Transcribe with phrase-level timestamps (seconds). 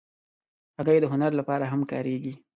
[0.77, 2.33] هګۍ د هنر لپاره هم کارېږي.